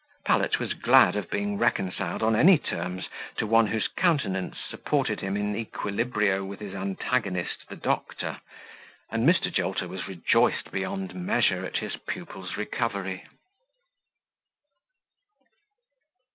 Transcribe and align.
Pallet 0.25 0.57
was 0.59 0.73
glad 0.73 1.15
of 1.15 1.29
being 1.29 1.59
reconciled 1.59 2.23
on 2.23 2.35
any 2.35 2.57
terms 2.57 3.05
to 3.37 3.45
one 3.45 3.67
whose 3.67 3.87
countenance 3.87 4.57
supported 4.67 5.19
him 5.19 5.37
in 5.37 5.53
equilibrio 5.53 6.43
with 6.43 6.59
his 6.59 6.73
antagonist 6.73 7.69
the 7.69 7.75
doctor; 7.75 8.37
and 9.11 9.29
Mr. 9.29 9.53
Jolter 9.53 9.87
was 9.87 10.07
rejoiced 10.07 10.71
beyond 10.71 11.13
measure 11.13 11.63
at 11.65 11.77
his 11.77 11.97
pupil's 12.07 12.57
recovery. 12.57 13.25